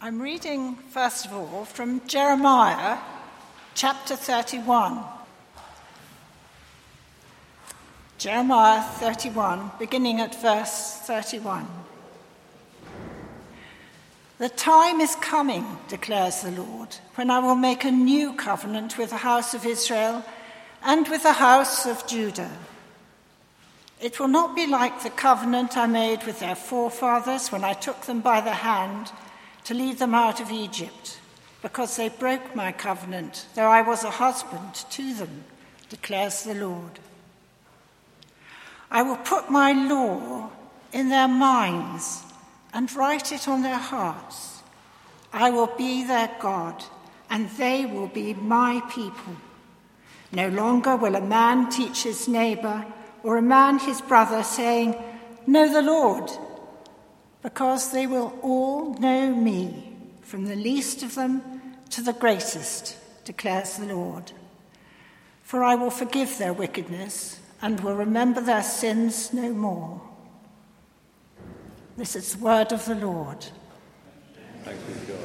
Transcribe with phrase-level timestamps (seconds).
[0.00, 2.98] I'm reading, first of all, from Jeremiah
[3.74, 5.02] chapter 31.
[8.16, 11.66] Jeremiah 31, beginning at verse 31.
[14.38, 19.10] The time is coming, declares the Lord, when I will make a new covenant with
[19.10, 20.24] the house of Israel
[20.84, 22.56] and with the house of Judah.
[24.00, 28.02] It will not be like the covenant I made with their forefathers when I took
[28.02, 29.10] them by the hand
[29.68, 31.20] to lead them out of Egypt,
[31.60, 35.44] because they broke my covenant, though I was a husband to them,
[35.90, 36.98] declares the Lord.
[38.90, 40.48] I will put my law
[40.90, 42.22] in their minds
[42.72, 44.62] and write it on their hearts.
[45.34, 46.82] I will be their God,
[47.28, 49.36] and they will be my people.
[50.32, 52.86] No longer will a man teach his neighbor
[53.22, 54.96] or a man his brother, saying,
[55.46, 56.30] Know the Lord
[57.42, 61.42] because they will all know me, from the least of them
[61.90, 64.32] to the greatest, declares the Lord.
[65.42, 70.00] For I will forgive their wickedness and will remember their sins no more.
[71.96, 73.44] This is the word of the Lord.
[74.64, 75.18] Thank you, God.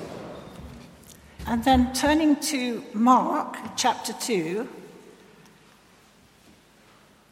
[1.45, 4.67] And then turning to Mark chapter 2,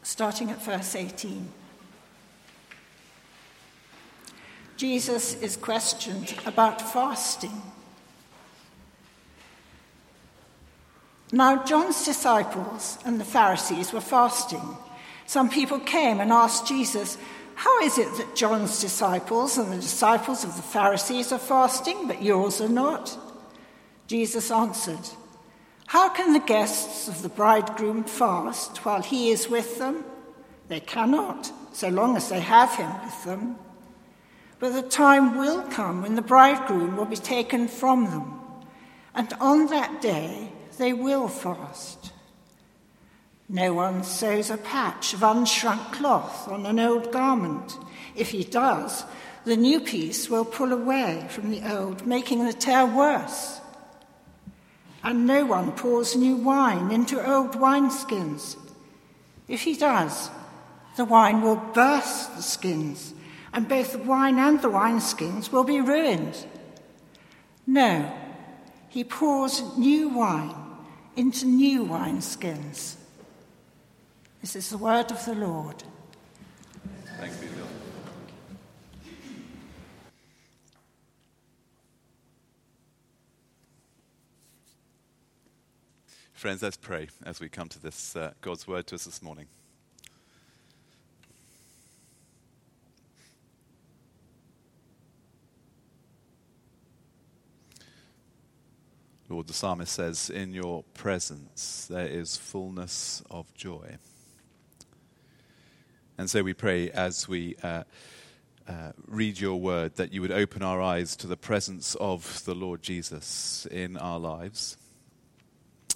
[0.02, 1.48] starting at verse 18.
[4.76, 7.62] Jesus is questioned about fasting.
[11.30, 14.76] Now, John's disciples and the Pharisees were fasting.
[15.26, 17.16] Some people came and asked Jesus,
[17.54, 22.22] How is it that John's disciples and the disciples of the Pharisees are fasting, but
[22.22, 23.16] yours are not?
[24.06, 25.08] Jesus answered,
[25.86, 30.04] How can the guests of the bridegroom fast while he is with them?
[30.68, 33.56] They cannot, so long as they have him with them.
[34.62, 38.38] But the time will come when the bridegroom will be taken from them,
[39.12, 42.12] and on that day they will fast.
[43.48, 47.76] No one sews a patch of unshrunk cloth on an old garment.
[48.14, 49.04] If he does,
[49.44, 53.60] the new piece will pull away from the old, making the tear worse.
[55.02, 58.56] And no one pours new wine into old wineskins.
[59.48, 60.30] If he does,
[60.96, 63.14] the wine will burst the skins
[63.52, 66.46] and both the wine and the wineskins will be ruined.
[67.66, 68.12] No,
[68.88, 70.54] he pours new wine
[71.16, 72.96] into new wineskins.
[74.40, 75.84] This is the word of the Lord.
[86.32, 89.46] Friends, let's pray as we come to this uh, God's word to us this morning.
[99.32, 103.96] Lord, the psalmist says, In your presence there is fullness of joy.
[106.18, 107.84] And so we pray as we uh,
[108.68, 112.54] uh, read your word that you would open our eyes to the presence of the
[112.54, 114.76] Lord Jesus in our lives.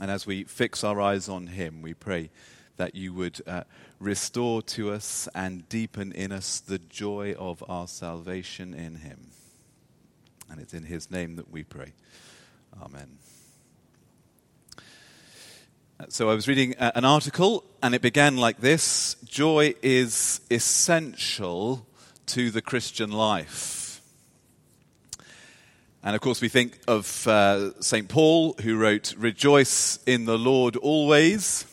[0.00, 2.30] And as we fix our eyes on him, we pray
[2.78, 3.64] that you would uh,
[4.00, 9.26] restore to us and deepen in us the joy of our salvation in him.
[10.50, 11.92] And it's in his name that we pray.
[12.82, 13.18] Amen.
[16.10, 21.86] So I was reading an article, and it began like this Joy is essential
[22.26, 24.02] to the Christian life.
[26.02, 28.08] And of course, we think of uh, St.
[28.08, 31.64] Paul, who wrote, Rejoice in the Lord always.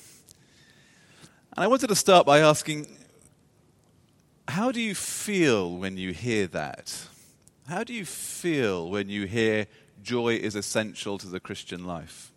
[1.55, 2.87] And I wanted to start by asking,
[4.47, 7.07] how do you feel when you hear that?
[7.67, 9.67] How do you feel when you hear
[10.01, 12.32] joy is essential to the Christian life?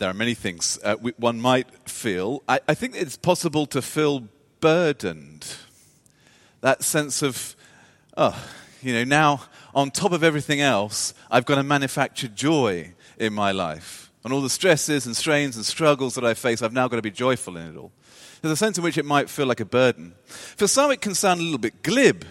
[0.00, 2.42] There are many things uh, we, one might feel.
[2.48, 4.28] I, I think it's possible to feel
[4.60, 5.46] burdened.
[6.62, 7.54] That sense of,
[8.16, 8.34] oh,
[8.80, 9.42] you know, now
[9.74, 14.10] on top of everything else, I've got to manufacture joy in my life.
[14.24, 17.02] And all the stresses and strains and struggles that I face, I've now got to
[17.02, 17.92] be joyful in it all.
[18.40, 20.14] There's a sense in which it might feel like a burden.
[20.24, 22.24] For some, it can sound a little bit glib.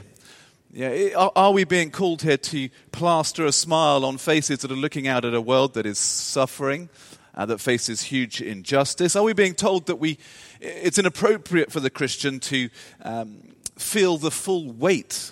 [0.74, 5.08] Yeah, are we being called here to plaster a smile on faces that are looking
[5.08, 6.90] out at a world that is suffering,
[7.36, 9.16] uh, that faces huge injustice?
[9.16, 10.18] Are we being told that we,
[10.60, 12.70] it's inappropriate for the Christian to
[13.02, 13.38] um,
[13.78, 15.32] feel the full weight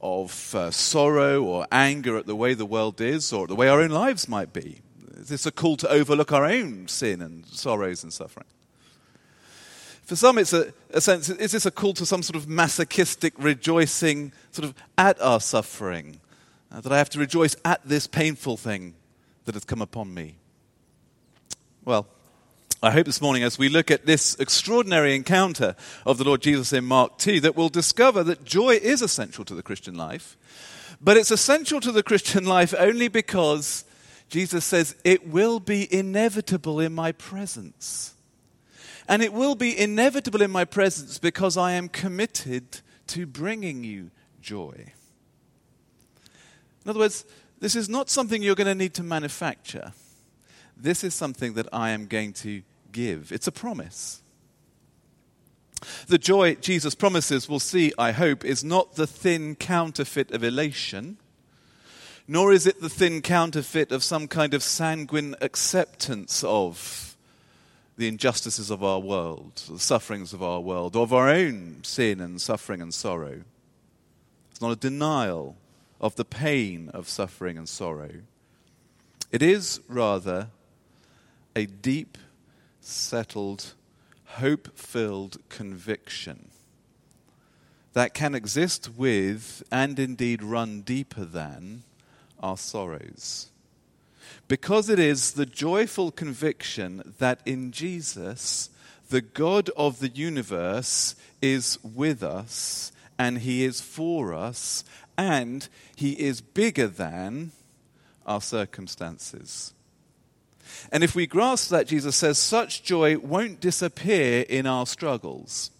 [0.00, 3.80] of uh, sorrow or anger at the way the world is or the way our
[3.80, 4.80] own lives might be?
[5.16, 8.46] Is this a call to overlook our own sin and sorrows and suffering?
[10.02, 13.34] For some, it's a, a sense, is this a call to some sort of masochistic
[13.38, 16.20] rejoicing sort of at our suffering?
[16.72, 18.94] Uh, that I have to rejoice at this painful thing
[19.44, 20.36] that has come upon me?
[21.84, 22.06] Well,
[22.80, 25.74] I hope this morning, as we look at this extraordinary encounter
[26.06, 29.54] of the Lord Jesus in Mark 2, that we'll discover that joy is essential to
[29.54, 30.36] the Christian life.
[31.00, 33.84] But it's essential to the Christian life only because
[34.28, 38.14] Jesus says, It will be inevitable in my presence.
[39.08, 42.78] And it will be inevitable in my presence because I am committed
[43.08, 44.92] to bringing you joy.
[46.84, 47.24] In other words,
[47.58, 49.92] this is not something you're going to need to manufacture.
[50.82, 53.30] This is something that I am going to give.
[53.30, 54.20] It's a promise.
[56.08, 61.18] The joy Jesus promises, we'll see, I hope, is not the thin counterfeit of elation,
[62.26, 67.16] nor is it the thin counterfeit of some kind of sanguine acceptance of
[67.96, 72.40] the injustices of our world, the sufferings of our world, of our own sin and
[72.40, 73.42] suffering and sorrow.
[74.50, 75.56] It's not a denial
[76.00, 78.10] of the pain of suffering and sorrow.
[79.30, 80.48] It is rather
[81.54, 82.18] a deep,
[82.80, 83.74] settled,
[84.24, 86.48] hope filled conviction
[87.92, 91.82] that can exist with and indeed run deeper than
[92.40, 93.50] our sorrows.
[94.48, 98.70] Because it is the joyful conviction that in Jesus,
[99.10, 104.84] the God of the universe is with us and he is for us
[105.18, 107.52] and he is bigger than
[108.24, 109.74] our circumstances.
[110.90, 115.70] And if we grasp that, Jesus says, such joy won't disappear in our struggles.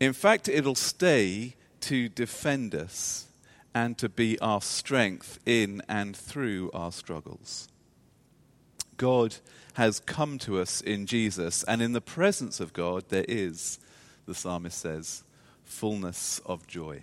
[0.00, 3.26] In fact, it'll stay to defend us
[3.74, 7.68] and to be our strength in and through our struggles.
[8.96, 9.36] God
[9.74, 13.78] has come to us in Jesus, and in the presence of God, there is,
[14.26, 15.24] the psalmist says,
[15.64, 17.02] fullness of joy.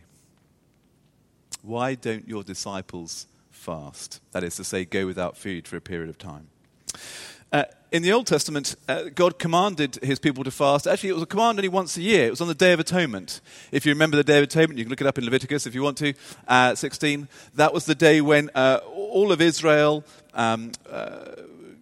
[1.64, 4.22] Why don't your disciples fast?
[4.32, 6.48] That is to say, go without food for a period of time.
[7.52, 10.86] Uh, in the Old Testament, uh, God commanded his people to fast.
[10.86, 12.28] Actually, it was a command only once a year.
[12.28, 13.42] It was on the Day of Atonement.
[13.72, 15.74] If you remember the Day of Atonement, you can look it up in Leviticus if
[15.74, 16.14] you want to,
[16.48, 17.28] uh, 16.
[17.56, 20.04] That was the day when uh, all of Israel
[20.36, 21.26] um, uh,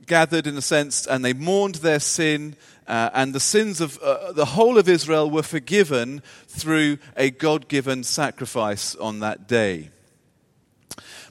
[0.06, 2.56] gathered, in a sense, and they mourned their sin.
[2.88, 4.00] Uh, and the sins of
[4.33, 9.89] the whole of Israel were forgiven through a God given sacrifice on that day.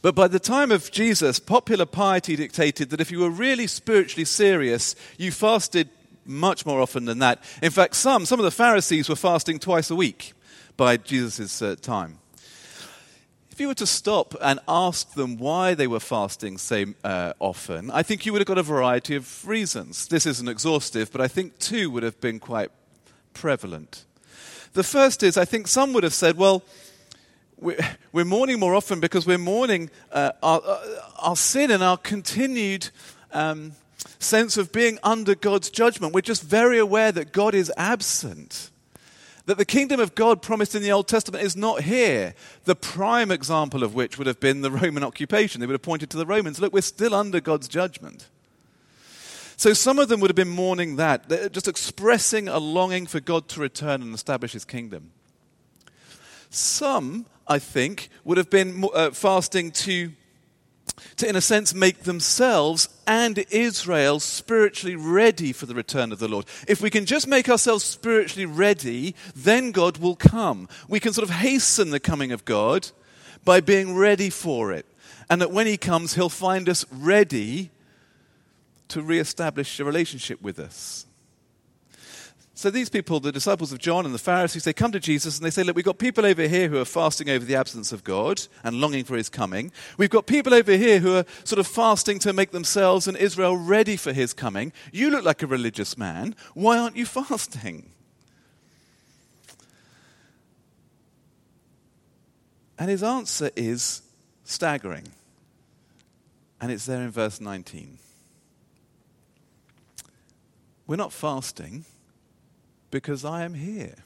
[0.02, 4.24] But by the time of Jesus, popular piety dictated that if you were really spiritually
[4.24, 5.88] serious, you fasted
[6.24, 7.42] much more often than that.
[7.62, 10.32] In fact, some, some of the Pharisees were fasting twice a week
[10.76, 12.18] by Jesus' uh, time.
[13.50, 17.90] If you were to stop and ask them why they were fasting so uh, often,
[17.90, 20.08] I think you would have got a variety of reasons.
[20.08, 22.70] This isn't exhaustive, but I think two would have been quite
[23.32, 24.04] prevalent.
[24.74, 26.64] The first is I think some would have said, well,
[27.58, 32.90] we're mourning more often because we're mourning uh, our, uh, our, sin and our continued
[33.32, 33.72] um,
[34.18, 36.12] sense of being under God's judgment.
[36.14, 38.70] We're just very aware that God is absent.
[39.46, 42.34] That the kingdom of God promised in the Old Testament is not here.
[42.64, 45.60] The prime example of which would have been the Roman occupation.
[45.60, 48.28] They would have pointed to the Romans look, we're still under God's judgment.
[49.56, 53.20] So some of them would have been mourning that, They're just expressing a longing for
[53.20, 55.12] God to return and establish his kingdom.
[56.50, 60.12] Some I think, would have been uh, fasting to,
[61.16, 66.28] to, in a sense, make themselves and Israel spiritually ready for the return of the
[66.28, 66.46] Lord.
[66.66, 70.68] If we can just make ourselves spiritually ready, then God will come.
[70.88, 72.90] We can sort of hasten the coming of God
[73.44, 74.86] by being ready for it.
[75.30, 77.70] And that when He comes, He'll find us ready
[78.88, 81.06] to re-establish a relationship with us.
[82.56, 85.44] So these people, the disciples of John and the Pharisees, they come to Jesus and
[85.44, 88.02] they say, Look, we've got people over here who are fasting over the absence of
[88.02, 89.70] God and longing for his coming.
[89.98, 93.58] We've got people over here who are sort of fasting to make themselves and Israel
[93.58, 94.72] ready for his coming.
[94.90, 96.34] You look like a religious man.
[96.54, 97.90] Why aren't you fasting?
[102.78, 104.00] And his answer is
[104.44, 105.08] staggering.
[106.58, 107.98] And it's there in verse 19.
[110.86, 111.84] We're not fasting
[112.90, 113.96] because I am here.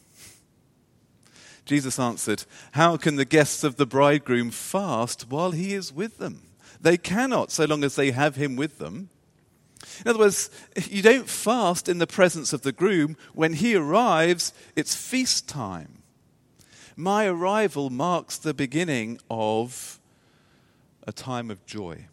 [1.65, 6.43] Jesus answered, How can the guests of the bridegroom fast while he is with them?
[6.81, 9.11] They cannot, so long as they have him with them.
[10.05, 10.51] In other words,
[10.89, 13.17] you don't fast in the presence of the groom.
[13.35, 16.03] When he arrives, it's feast time.
[16.97, 20.01] My arrival marks the beginning of
[21.07, 22.07] a time of joy.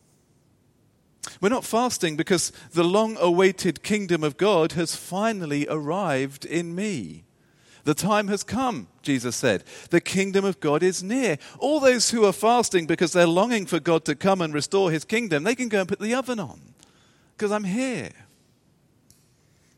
[1.42, 7.24] We're not fasting because the long awaited kingdom of God has finally arrived in me.
[7.84, 9.64] The time has come, Jesus said.
[9.92, 11.38] The kingdom of God is near.
[11.60, 15.06] All those who are fasting because they're longing for God to come and restore his
[15.06, 16.60] kingdom, they can go and put the oven on
[17.38, 18.12] because I'm here.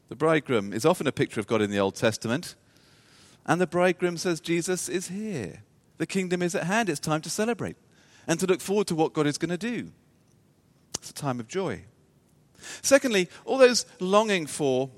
[0.08, 2.56] The bridegroom is often a picture of God in the Old Testament.
[3.46, 5.62] And the bridegroom says, Jesus is here.
[5.98, 6.90] The kingdom is at hand.
[6.90, 7.76] It's time to celebrate
[8.28, 9.92] and to look forward to what God is going to do.
[11.00, 11.84] It's a time of joy.
[12.82, 14.90] Secondly, all those longing for,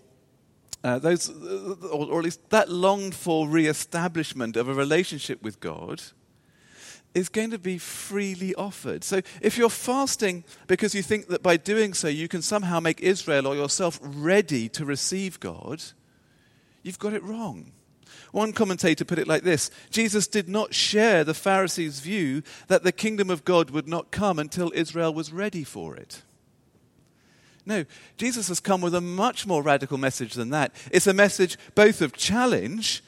[0.84, 5.41] uh, those, uh, or, or at least that longed for re establishment of a relationship
[5.41, 6.01] with God
[7.13, 9.03] is going to be freely offered.
[9.03, 13.01] So if you're fasting because you think that by doing so you can somehow make
[13.01, 15.84] Israel or yourself ready to receive God,
[16.84, 17.74] you've got it wrong.
[18.32, 22.91] One commentator put it like this Jesus did not share the Pharisees' view that the
[22.91, 26.22] kingdom of God would not come until Israel was ready for it.
[27.65, 27.86] No,
[28.18, 30.74] Jesus has come with a much more radical message than that.
[30.91, 33.03] It's a message both of challenge,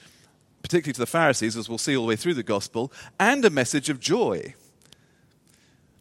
[0.62, 3.50] particularly to the Pharisees, as we'll see all the way through the gospel, and a
[3.50, 4.54] message of joy.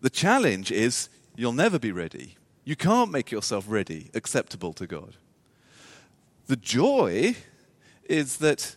[0.03, 2.37] The challenge is you'll never be ready.
[2.65, 5.17] You can't make yourself ready, acceptable to God.
[6.47, 7.37] The joy
[8.05, 8.77] is that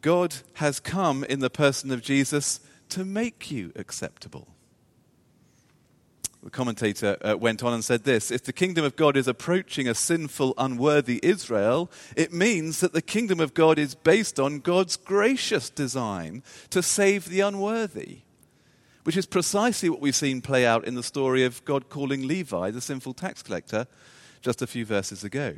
[0.00, 4.48] God has come in the person of Jesus to make you acceptable.
[6.42, 9.88] The commentator uh, went on and said this If the kingdom of God is approaching
[9.88, 14.96] a sinful, unworthy Israel, it means that the kingdom of God is based on God's
[14.96, 18.20] gracious design to save the unworthy,
[19.02, 22.70] which is precisely what we've seen play out in the story of God calling Levi,
[22.70, 23.88] the sinful tax collector,
[24.40, 25.54] just a few verses ago.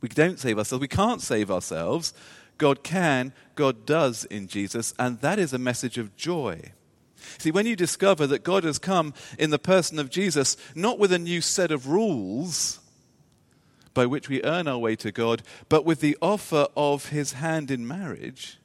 [0.00, 2.14] We don't save ourselves, we can't save ourselves,
[2.60, 6.72] God can, God does in Jesus, and that is a message of joy.
[7.38, 11.10] See, when you discover that God has come in the person of Jesus, not with
[11.10, 12.80] a new set of rules
[13.94, 17.70] by which we earn our way to God, but with the offer of his hand
[17.70, 18.58] in marriage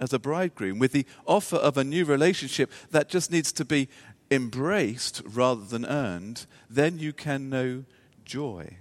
[0.00, 3.90] as a bridegroom, with the offer of a new relationship that just needs to be
[4.30, 7.84] embraced rather than earned, then you can know
[8.24, 8.78] joy.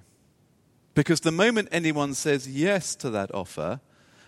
[0.93, 3.81] Because the moment anyone says yes to that offer,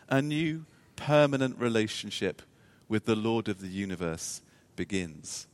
[0.10, 2.42] a new permanent relationship
[2.88, 4.42] with the Lord of the universe
[4.75, 5.48] begins.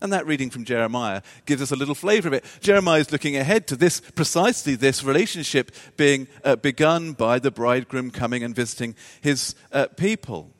[0.00, 2.44] And that reading from Jeremiah gives us a little flavor of it.
[2.60, 8.10] Jeremiah is looking ahead to this, precisely this relationship being uh, begun by the bridegroom
[8.10, 10.50] coming and visiting his uh, people.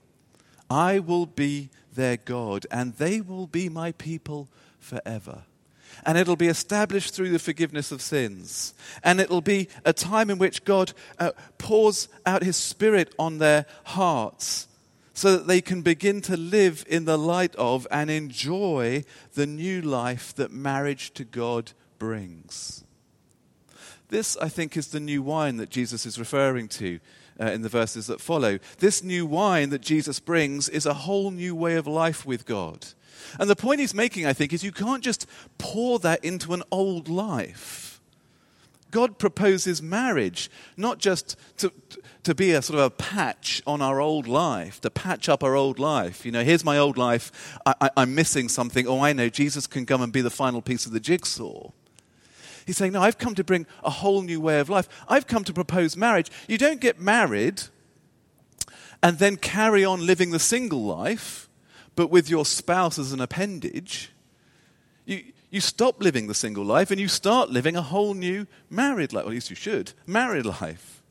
[0.70, 4.48] I will be their God, and they will be my people
[4.78, 5.42] forever
[6.04, 8.74] and it'll be established through the forgiveness of sins.
[9.02, 13.66] And it'll be a time in which God uh, pours out His Spirit on their
[13.84, 14.68] hearts
[15.14, 19.04] so that they can begin to live in the light of and enjoy
[19.34, 22.84] the new life that marriage to God brings.
[24.08, 27.00] This, I think, is the new wine that Jesus is referring to
[27.40, 28.58] uh, in the verses that follow.
[28.78, 32.86] This new wine that Jesus brings is a whole new way of life with God.
[33.38, 35.26] And the point he's making, I think, is you can't just
[35.58, 38.00] pour that into an old life.
[38.92, 41.72] God proposes marriage, not just to,
[42.24, 45.56] to be a sort of a patch on our old life, to patch up our
[45.56, 46.26] old life.
[46.26, 48.86] You know, here's my old life, I, am missing something.
[48.86, 51.70] Oh, I know, Jesus can come and be the final piece of the jigsaw.
[52.66, 54.88] He's saying, No, I've come to bring a whole new way of life.
[55.08, 56.30] I've come to propose marriage.
[56.46, 57.62] You don't get married
[59.02, 61.48] and then carry on living the single life
[61.94, 64.10] but with your spouse as an appendage,
[65.04, 69.12] you, you stop living the single life and you start living a whole new married
[69.12, 69.24] life.
[69.24, 69.92] Well, at least you should.
[70.06, 71.02] Married life.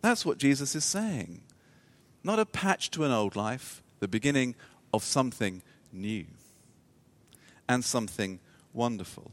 [0.00, 1.42] That's what Jesus is saying.
[2.24, 4.54] Not a patch to an old life, the beginning
[4.92, 5.62] of something
[5.92, 6.26] new
[7.68, 8.38] and something
[8.72, 9.32] wonderful.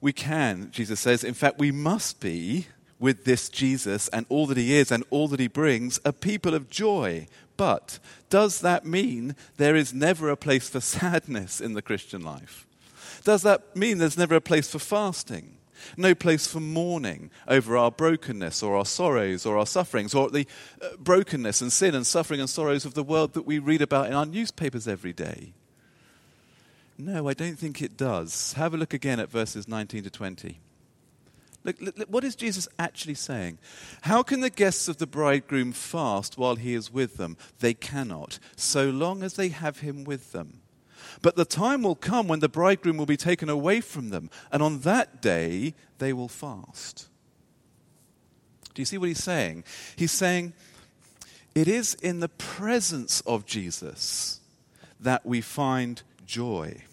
[0.00, 2.66] We can, Jesus says, in fact, we must be
[2.98, 6.54] with this Jesus and all that he is and all that he brings, a people
[6.54, 7.26] of joy.
[7.56, 7.98] But
[8.28, 12.66] does that mean there is never a place for sadness in the Christian life?
[13.24, 15.56] Does that mean there's never a place for fasting?
[15.96, 20.46] No place for mourning over our brokenness or our sorrows or our sufferings or the
[20.80, 24.06] uh, brokenness and sin and suffering and sorrows of the world that we read about
[24.06, 25.52] in our newspapers every day?
[26.98, 28.54] No, I don't think it does.
[28.54, 30.60] Have a look again at verses 19 to 20.
[31.66, 33.58] Look, look, what is Jesus actually saying?
[34.02, 37.36] How can the guests of the bridegroom fast while he is with them?
[37.58, 40.60] They cannot, so long as they have him with them.
[41.22, 44.62] But the time will come when the bridegroom will be taken away from them, and
[44.62, 47.08] on that day they will fast.
[48.72, 49.64] Do you see what he's saying?
[49.96, 50.52] He's saying,
[51.56, 54.38] it is in the presence of Jesus
[55.00, 56.84] that we find joy.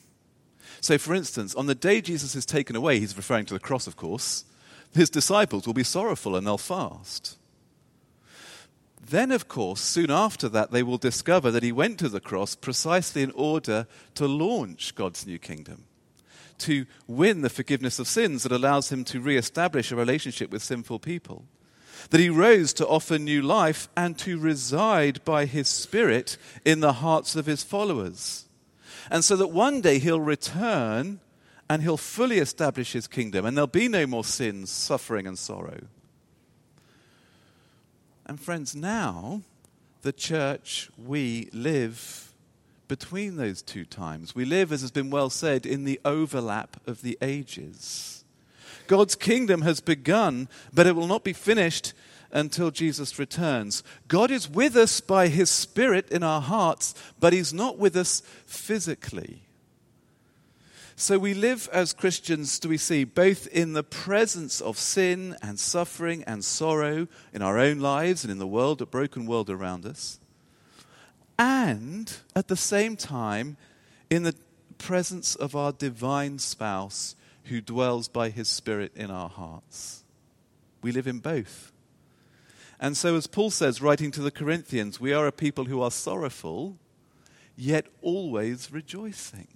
[0.82, 3.86] So, for instance, on the day Jesus is taken away, he's referring to the cross,
[3.86, 4.46] of course,
[4.94, 7.38] his disciples will be sorrowful and they'll fast.
[9.06, 12.56] Then, of course, soon after that, they will discover that he went to the cross
[12.56, 13.86] precisely in order
[14.16, 15.84] to launch God's new kingdom,
[16.60, 20.64] to win the forgiveness of sins that allows him to re establish a relationship with
[20.64, 21.46] sinful people.
[22.10, 26.94] That he rose to offer new life and to reside by his Spirit in the
[26.94, 28.46] hearts of his followers.
[29.12, 31.20] And so that one day he'll return
[31.70, 35.82] and he'll fully establish his kingdom, and there'll be no more sins, suffering, and sorrow.
[38.26, 39.42] And friends, now
[40.02, 42.34] the church, we live
[42.88, 44.36] between those two times.
[44.36, 48.24] We live, as has been well said, in the overlap of the ages.
[48.88, 51.94] God's kingdom has begun, but it will not be finished
[52.32, 53.84] until Jesus returns.
[54.08, 58.22] God is with us by his Spirit in our hearts, but he's not with us
[58.46, 59.43] physically.
[61.04, 65.60] So we live as Christians, do we see, both in the presence of sin and
[65.60, 69.86] suffering and sorrow in our own lives and in the world, a broken world around
[69.86, 70.22] us,
[71.38, 73.58] and at the same time
[74.10, 74.34] in the
[74.78, 77.18] presence of our divine spouse
[77.48, 80.06] who dwells by his Spirit in our hearts.
[80.82, 81.74] We live in both.
[82.80, 85.92] And so, as Paul says, writing to the Corinthians, we are a people who are
[85.92, 86.78] sorrowful,
[87.58, 89.50] yet always rejoicing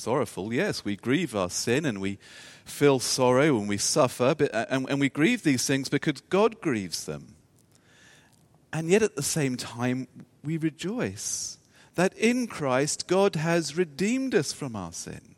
[0.00, 0.52] sorrowful.
[0.52, 2.18] Yes, we grieve our sin and we
[2.64, 6.60] feel sorrow and we suffer, but, uh, and, and we grieve these things because God
[6.60, 7.34] grieves them.
[8.72, 10.08] And yet at the same time,
[10.42, 11.58] we rejoice
[11.96, 15.34] that in Christ God has redeemed us from our sin.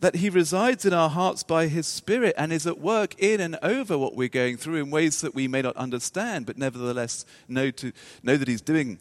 [0.00, 3.56] That he resides in our hearts by his Spirit and is at work in and
[3.62, 7.70] over what we're going through in ways that we may not understand, but nevertheless know,
[7.70, 8.98] to, know that he's doing.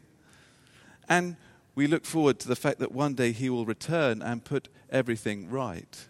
[1.10, 1.36] And
[1.76, 5.50] we look forward to the fact that one day he will return and put everything
[5.50, 6.08] right.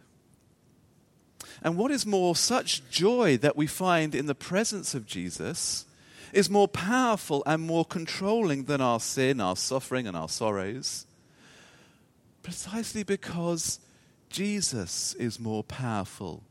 [1.62, 5.86] And what is more, such joy that we find in the presence of Jesus
[6.34, 11.06] is more powerful and more controlling than our sin, our suffering, and our sorrows,
[12.42, 13.80] precisely because
[14.30, 16.44] Jesus is more powerful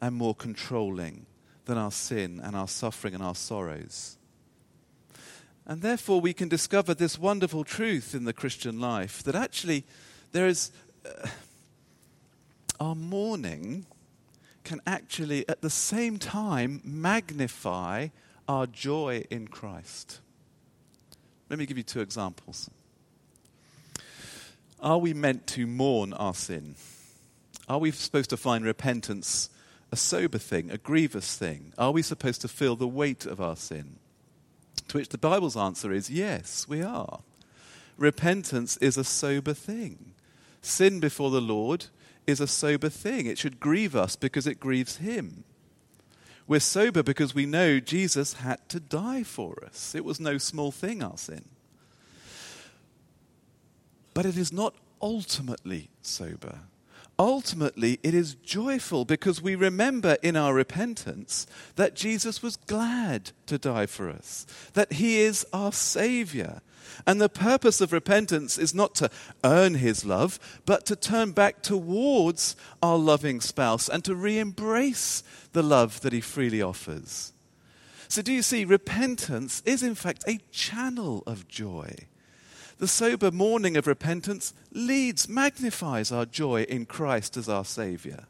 [0.00, 1.26] and more controlling
[1.64, 4.17] than our sin and our suffering and our sorrows.
[5.68, 9.84] And therefore, we can discover this wonderful truth in the Christian life that actually
[10.32, 10.72] there is.
[11.04, 11.28] Uh,
[12.80, 13.86] our mourning
[14.64, 18.08] can actually, at the same time, magnify
[18.46, 20.20] our joy in Christ.
[21.50, 22.70] Let me give you two examples.
[24.80, 26.76] Are we meant to mourn our sin?
[27.68, 29.50] Are we supposed to find repentance
[29.90, 31.72] a sober thing, a grievous thing?
[31.76, 33.96] Are we supposed to feel the weight of our sin?
[34.88, 37.20] To which the Bible's answer is yes, we are.
[37.96, 40.14] Repentance is a sober thing.
[40.62, 41.86] Sin before the Lord
[42.26, 43.26] is a sober thing.
[43.26, 45.44] It should grieve us because it grieves Him.
[46.46, 49.94] We're sober because we know Jesus had to die for us.
[49.94, 51.44] It was no small thing, our sin.
[54.14, 56.60] But it is not ultimately sober
[57.18, 63.58] ultimately it is joyful because we remember in our repentance that Jesus was glad to
[63.58, 66.60] die for us, that he is our Savior.
[67.06, 69.10] And the purpose of repentance is not to
[69.44, 75.22] earn his love, but to turn back towards our loving spouse and to re embrace
[75.52, 77.32] the love that he freely offers.
[78.08, 81.94] So, do you see, repentance is in fact a channel of joy
[82.78, 88.26] the sober mourning of repentance leads, magnifies our joy in Christ as our Saviour.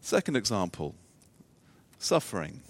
[0.00, 0.94] Second example
[1.98, 2.60] suffering.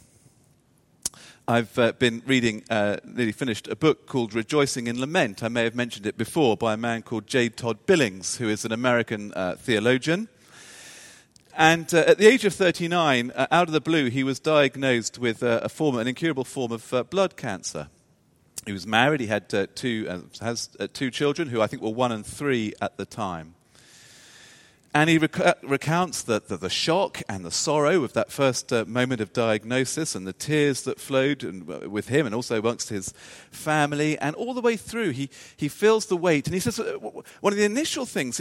[1.49, 5.43] I've uh, been reading, uh, nearly finished, a book called Rejoicing in Lament.
[5.45, 7.51] I may have mentioned it before by a man called J.
[7.51, 10.29] Todd Billings, who is an American uh, theologian.
[11.57, 15.19] And uh, at the age of 39, uh, out of the blue, he was diagnosed
[15.19, 17.89] with uh, a form, an incurable form of blood cancer.
[18.67, 19.21] He was married.
[19.21, 22.27] He had uh, two, uh, has uh, two children who I think were one and
[22.27, 23.55] three at the time.
[24.93, 28.85] And he rec- recounts the, the, the, shock and the sorrow of that first uh,
[28.89, 32.89] moment of diagnosis and the tears that flowed and, uh, with him and also amongst
[32.89, 33.13] his
[33.53, 34.19] family.
[34.19, 36.49] And all the way through, he, he feels the weight.
[36.49, 38.41] And he says one of the initial things,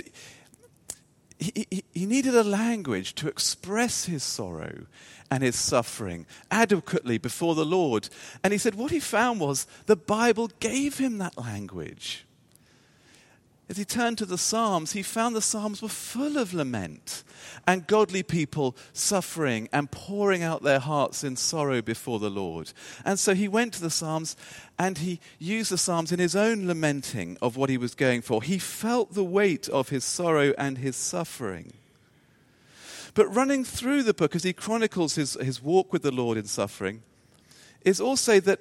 [1.38, 4.85] he, he, he needed a language to express his sorrow
[5.31, 8.09] and his suffering adequately before the Lord.
[8.43, 12.25] And he said what he found was the Bible gave him that language.
[13.67, 17.23] As he turned to the Psalms, he found the Psalms were full of lament
[17.65, 22.71] and godly people suffering and pouring out their hearts in sorrow before the Lord.
[23.03, 24.38] And so he went to the Psalms
[24.77, 28.43] and he used the Psalms in his own lamenting of what he was going for.
[28.43, 31.73] He felt the weight of his sorrow and his suffering.
[33.15, 36.45] But running through the book as he chronicles his, his walk with the Lord in
[36.45, 37.01] suffering
[37.82, 38.60] is also that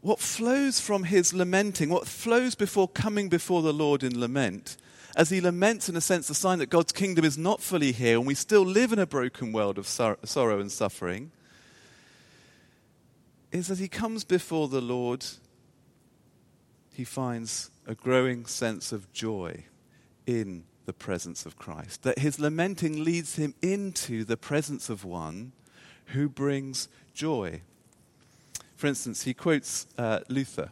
[0.00, 4.76] what flows from his lamenting, what flows before coming before the Lord in lament,
[5.14, 8.18] as he laments, in a sense, the sign that God's kingdom is not fully here
[8.18, 11.30] and we still live in a broken world of sor- sorrow and suffering,
[13.52, 15.24] is that he comes before the Lord,
[16.92, 19.66] he finds a growing sense of joy
[20.26, 22.02] in the presence of Christ.
[22.02, 25.52] That his lamenting leads him into the presence of one
[26.06, 27.62] who brings joy.
[28.76, 30.70] For instance, he quotes uh, Luther,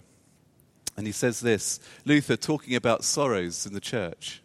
[0.97, 4.43] and he says this Luther talking about sorrows in the church.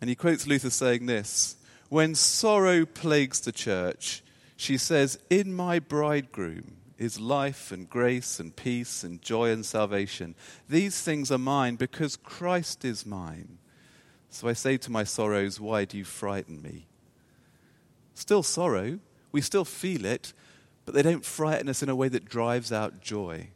[0.00, 1.56] And he quotes Luther saying this
[1.88, 4.22] When sorrow plagues the church,
[4.56, 10.34] she says, In my bridegroom is life and grace and peace and joy and salvation.
[10.68, 13.58] These things are mine because Christ is mine.
[14.32, 16.86] So I say to my sorrows, Why do you frighten me?
[18.14, 18.98] Still sorrow,
[19.30, 20.32] we still feel it,
[20.86, 23.48] but they don't frighten us in a way that drives out joy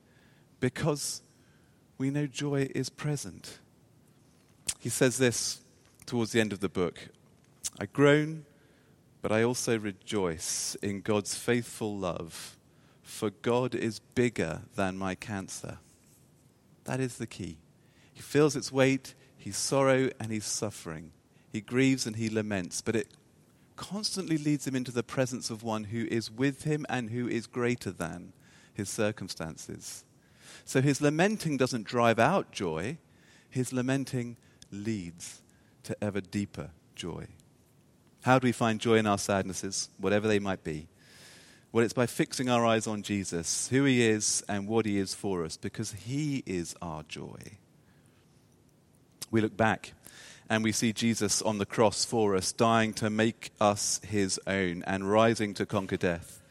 [0.60, 1.22] because
[1.96, 3.58] we know joy is present.
[4.78, 5.62] He says this
[6.04, 7.08] towards the end of the book
[7.80, 8.44] I groan,
[9.22, 12.58] but I also rejoice in God's faithful love,
[13.02, 15.78] for God is bigger than my cancer.
[16.84, 17.56] That is the key.
[18.12, 19.14] He feels its weight,
[19.46, 21.12] He's sorrow and he's suffering.
[21.52, 23.06] He grieves and he laments, but it
[23.76, 27.46] constantly leads him into the presence of one who is with him and who is
[27.46, 28.32] greater than
[28.74, 30.04] his circumstances.
[30.64, 32.98] So his lamenting doesn't drive out joy,
[33.48, 34.36] his lamenting
[34.72, 35.42] leads
[35.84, 37.28] to ever deeper joy.
[38.22, 40.88] How do we find joy in our sadnesses, whatever they might be?
[41.70, 45.14] Well, it's by fixing our eyes on Jesus, who he is and what he is
[45.14, 47.58] for us, because he is our joy
[49.30, 49.92] we look back
[50.48, 54.84] and we see Jesus on the cross for us, dying to make us his own
[54.86, 56.42] and rising to conquer death.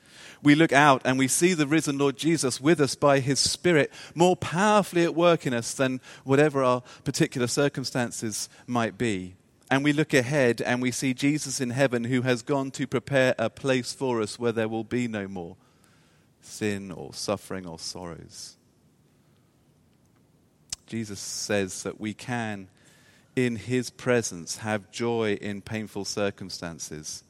[0.43, 3.91] We look out and we see the risen Lord Jesus with us by his Spirit,
[4.13, 9.35] more powerfully at work in us than whatever our particular circumstances might be.
[9.71, 13.33] And we look ahead and we see Jesus in heaven who has gone to prepare
[13.39, 15.55] a place for us where there will be no more
[16.41, 18.57] sin or suffering or sorrows.
[20.87, 22.67] Jesus says that we can,
[23.35, 27.23] in his presence, have joy in painful circumstances.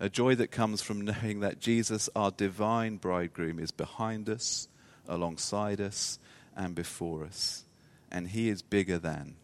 [0.00, 4.68] A joy that comes from knowing that Jesus, our divine bridegroom, is behind us,
[5.08, 6.18] alongside us,
[6.56, 7.64] and before us.
[8.10, 9.36] And he is bigger than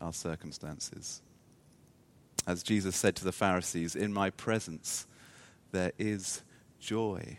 [0.00, 1.22] our circumstances.
[2.46, 5.06] As Jesus said to the Pharisees, In my presence
[5.72, 6.42] there is
[6.80, 7.38] joy.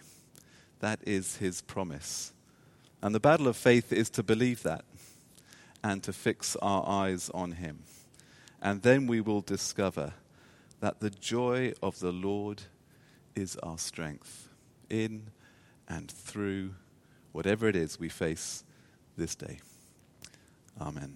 [0.79, 2.33] That is his promise.
[3.01, 4.83] And the battle of faith is to believe that
[5.83, 7.83] and to fix our eyes on Him.
[8.61, 10.13] And then we will discover
[10.79, 12.63] that the joy of the Lord
[13.35, 14.49] is our strength
[14.89, 15.31] in
[15.87, 16.75] and through
[17.31, 18.63] whatever it is we face
[19.17, 19.59] this day.
[20.79, 21.15] Amen.